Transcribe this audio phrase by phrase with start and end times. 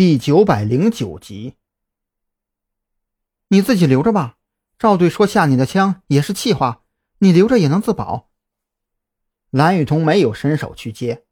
[0.00, 1.56] 第九百零九集，
[3.48, 4.36] 你自己留着吧。
[4.78, 6.84] 赵队说下你的枪也是气话，
[7.18, 8.30] 你留着也能自保。
[9.50, 11.24] 蓝雨桐没有伸手去接，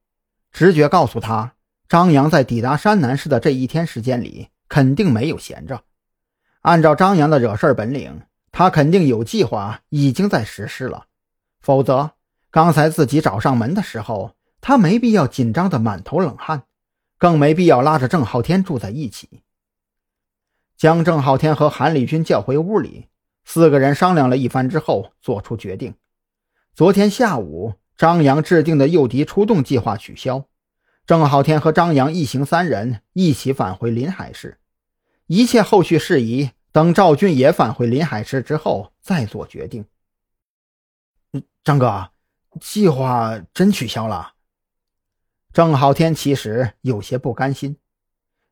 [0.53, 1.55] 直觉告诉他，
[1.89, 5.85] 张扬在抵达山南市的这一天时间里肯定没有闲着。
[6.61, 8.21] 按照张扬的惹事本领，
[8.53, 11.07] 他肯定有计划，已经在实施了。
[11.63, 12.11] 否则，
[12.51, 16.65] 刚才自己找上门的时候，他没必要紧张的满头冷汗。
[17.19, 19.43] 更没必要拉着郑浩天住在一起。
[20.77, 23.09] 将郑浩天和韩立军叫回屋里，
[23.45, 25.95] 四个人商量了一番之后，做出决定：
[26.73, 30.45] 昨天下午张扬制定的诱敌出动计划取消，
[31.05, 34.59] 郑浩天和张扬一行三人一起返回临海市，
[35.27, 39.85] 一切后续事宜等赵俊也返回临海市之后再做决定。
[41.65, 42.11] 张哥，
[42.61, 44.35] 计划真取消了？
[45.53, 47.79] 郑浩天其实有些不甘心，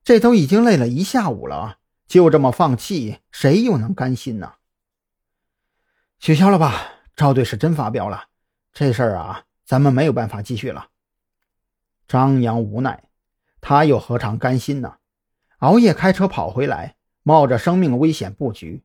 [0.03, 4.55] 这都已经累了一下午了，就这么放弃，谁又能甘心呢？
[6.19, 8.25] 取消了吧，赵队是真发飙了，
[8.73, 10.89] 这事儿啊，咱们没有办法继续了。
[12.09, 13.05] 张扬无奈，
[13.61, 14.97] 他又何尝甘心呢？
[15.59, 18.83] 熬夜开车跑回来，冒着生命危险布局，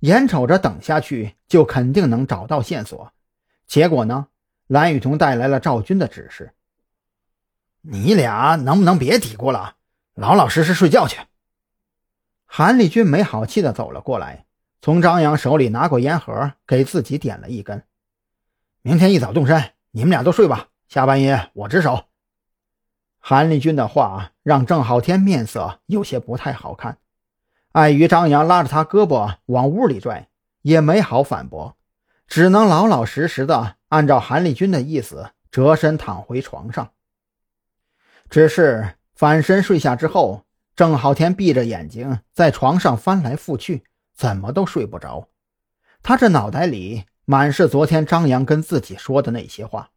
[0.00, 3.12] 眼瞅着等下去就肯定能找到线索，
[3.66, 4.28] 结果呢，
[4.66, 6.54] 蓝雨桐带来了赵军的指示。
[7.82, 9.76] 你俩能不能别嘀咕了，
[10.14, 11.18] 老老实实睡觉去。
[12.44, 14.44] 韩立军没好气的走了过来，
[14.82, 17.82] 从张扬手里拿过烟盒，给自己点了一根。
[18.82, 22.04] 明天一早动身，你们俩都睡吧，下半夜我值守。
[23.18, 26.98] 韩立军的话让郑浩天面色有些不太好看，
[27.72, 30.28] 碍于张扬拉着他胳膊往屋里拽，
[30.62, 31.76] 也没好反驳，
[32.26, 36.90] 只能老老实实的按照韩立军的意思折身躺回床上。
[38.30, 40.44] 只是翻身睡下之后，
[40.76, 43.82] 郑浩天闭着眼睛在床上翻来覆去，
[44.14, 45.28] 怎么都睡不着。
[46.00, 49.90] 他这脑袋里满是昨天张扬跟自己说的那些话。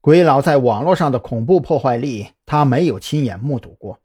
[0.00, 3.98] 鬼佬在网络上的恐怖破坏力，他没有亲眼目睹过，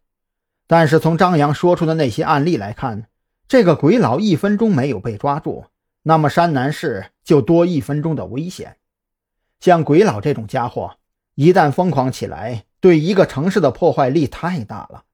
[0.66, 3.08] 但是从张扬说出的那些案例来看，
[3.48, 5.66] 这个鬼佬一分钟没有被抓住，
[6.02, 8.78] 那么山南市就多一分钟的危险。
[9.60, 10.96] 像鬼佬这种家伙，
[11.36, 15.06] 一旦疯狂起来，对一个城市的破坏力太大了，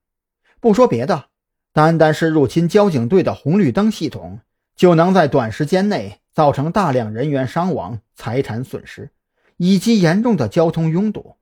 [0.58, 1.26] 不说别的，
[1.72, 4.40] 单单是入侵交警队的红绿灯系统，
[4.74, 9.10] 就能在短时间内造成大量人员伤亡、财产损失，
[9.56, 11.36] 以及严重的交通拥堵。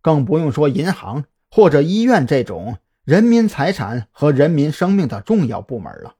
[0.00, 6.14] 更不用说银行或者医院这种人民财产和人民生命的重要部门了。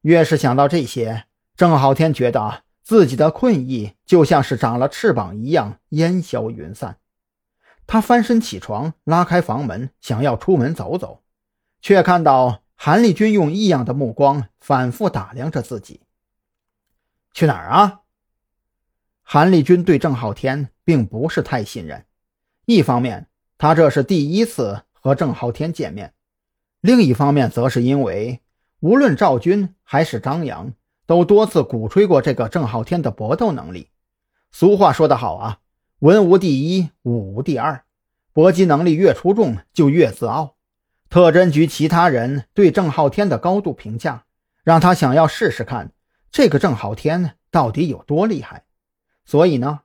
[0.00, 6.96] 越是想到这些，郑浩天觉得自己的困意就像是长了翅膀一样烟消云散。
[7.88, 11.22] 他翻身起床，拉开房门，想要出门走走，
[11.80, 16.02] 却看到韩立军用异样的目光反复打量着自己。
[17.32, 18.02] 去哪儿啊？
[19.22, 22.04] 韩立军对郑浩天并不是太信任，
[22.66, 26.12] 一方面他这是第一次和郑浩天见面，
[26.82, 28.42] 另一方面则是因为
[28.80, 30.74] 无论赵军还是张扬，
[31.06, 33.88] 都多次鼓吹过这个郑浩天的搏斗能力。
[34.52, 35.60] 俗话说得好啊。
[36.00, 37.82] 文无第一，武无第二，
[38.32, 40.54] 搏击能力越出众就越自傲。
[41.10, 44.24] 特侦局其他人对郑浩天的高度评价，
[44.62, 45.90] 让他想要试试看
[46.30, 48.62] 这个郑浩天到底有多厉害。
[49.24, 49.80] 所以呢，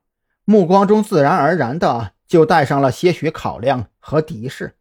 [0.46, 4.76] 目光中自然而然的就带上了些许考量和敌视。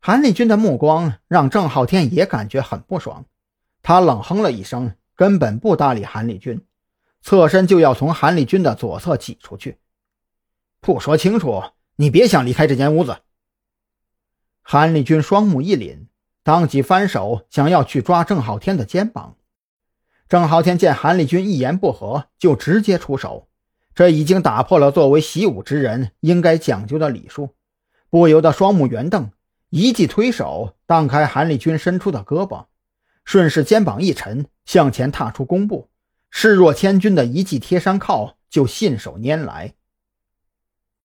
[0.00, 3.26] 韩立军的目光让郑浩天也感觉很不爽，
[3.80, 6.66] 他冷哼了一声，根本不搭理韩立军，
[7.22, 9.78] 侧身就要从韩立军的左侧挤出去。
[10.80, 11.62] 不说清楚，
[11.96, 13.18] 你别想离开这间屋子。
[14.62, 16.06] 韩立军双目一凛，
[16.42, 19.36] 当即翻手想要去抓郑浩天的肩膀。
[20.28, 23.48] 郑浩天见韩立军一言不合就直接出手，
[23.94, 27.50] 这已经打破了作为习武之人应该讲究的礼数，
[28.08, 29.30] 不由得双目圆瞪，
[29.68, 32.66] 一记推手荡开韩立军伸出的胳膊，
[33.24, 35.90] 顺势肩膀一沉，向前踏出弓步，
[36.30, 39.74] 势若千钧的一记贴山靠就信手拈来。